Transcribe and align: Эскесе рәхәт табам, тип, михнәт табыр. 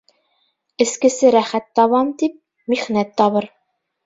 Эскесе 0.85 1.31
рәхәт 1.35 1.67
табам, 1.81 2.09
тип, 2.23 2.41
михнәт 2.75 3.15
табыр. 3.23 3.49